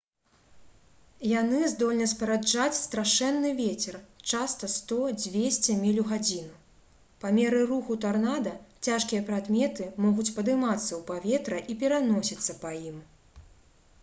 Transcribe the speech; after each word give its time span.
яны 1.31 1.57
здольны 1.71 2.05
спараджаць 2.13 2.77
страшэнны 2.85 3.49
вецер 3.59 3.99
часта 4.31 4.69
100-200 4.75 5.75
міль 5.83 6.01
у 6.03 6.05
гадзіну. 6.11 6.55
па 7.25 7.33
меры 7.39 7.59
руху 7.73 7.97
тарнада 8.07 8.53
цяжкія 8.89 9.25
прадметы 9.31 9.91
могуць 10.07 10.33
падымацца 10.39 10.87
ў 10.95 11.01
паветра 11.11 11.61
і 11.75 11.77
пераносіцца 11.85 12.57
па 12.65 12.73
ім 12.93 12.97